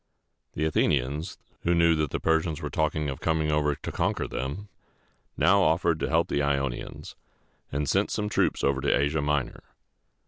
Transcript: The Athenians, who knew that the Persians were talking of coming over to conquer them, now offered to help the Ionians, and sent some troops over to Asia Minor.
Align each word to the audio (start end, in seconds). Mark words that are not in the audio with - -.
The 0.53 0.65
Athenians, 0.65 1.37
who 1.61 1.75
knew 1.75 1.93
that 1.97 2.09
the 2.09 2.19
Persians 2.19 2.59
were 2.59 2.71
talking 2.71 3.07
of 3.07 3.19
coming 3.19 3.51
over 3.51 3.75
to 3.75 3.91
conquer 3.91 4.27
them, 4.27 4.67
now 5.37 5.61
offered 5.61 5.99
to 5.99 6.09
help 6.09 6.27
the 6.27 6.41
Ionians, 6.41 7.15
and 7.71 7.87
sent 7.87 8.09
some 8.09 8.27
troops 8.27 8.63
over 8.63 8.81
to 8.81 8.97
Asia 8.99 9.21
Minor. 9.21 9.61